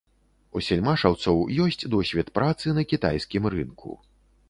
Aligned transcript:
У 0.59 0.61
сельмашаўцаў 0.67 1.45
ёсць 1.67 1.79
досвед 1.97 2.35
працы 2.41 2.67
на 2.81 2.89
кітайскім 2.95 3.43
рынку. 3.57 4.05